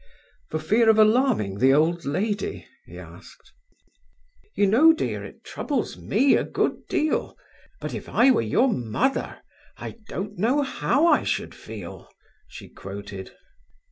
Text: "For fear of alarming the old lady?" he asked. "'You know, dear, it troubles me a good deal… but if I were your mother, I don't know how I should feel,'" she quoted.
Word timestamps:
"For 0.49 0.57
fear 0.57 0.89
of 0.89 0.97
alarming 0.97 1.59
the 1.59 1.75
old 1.75 2.05
lady?" 2.05 2.67
he 2.87 2.97
asked. 2.97 3.51
"'You 4.55 4.65
know, 4.65 4.93
dear, 4.93 5.23
it 5.23 5.43
troubles 5.43 5.95
me 5.95 6.35
a 6.35 6.43
good 6.43 6.87
deal… 6.87 7.37
but 7.79 7.93
if 7.93 8.09
I 8.09 8.31
were 8.31 8.41
your 8.41 8.73
mother, 8.73 9.43
I 9.77 9.97
don't 10.09 10.39
know 10.39 10.63
how 10.63 11.05
I 11.05 11.21
should 11.21 11.53
feel,'" 11.53 12.11
she 12.47 12.67
quoted. 12.67 13.33